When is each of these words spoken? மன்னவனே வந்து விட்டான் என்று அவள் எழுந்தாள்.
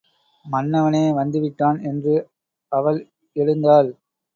மன்னவனே 0.45 1.13
வந்து 1.13 1.39
விட்டான் 1.39 1.79
என்று 1.83 2.15
அவள் 2.71 2.99
எழுந்தாள். 3.35 3.91